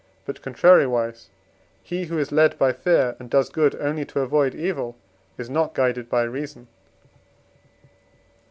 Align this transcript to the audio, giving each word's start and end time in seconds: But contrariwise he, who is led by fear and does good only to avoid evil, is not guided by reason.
But 0.25 0.41
contrariwise 0.41 1.27
he, 1.83 2.05
who 2.05 2.17
is 2.17 2.31
led 2.31 2.57
by 2.57 2.73
fear 2.73 3.15
and 3.19 3.29
does 3.29 3.49
good 3.51 3.75
only 3.75 4.03
to 4.05 4.21
avoid 4.21 4.55
evil, 4.55 4.97
is 5.37 5.47
not 5.47 5.75
guided 5.75 6.09
by 6.09 6.23
reason. 6.23 6.67